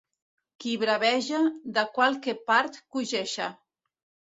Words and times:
Qui 0.65 0.73
braveja, 0.83 1.43
de 1.77 1.85
qualque 2.01 2.39
part 2.51 2.85
coixeja. 2.99 3.57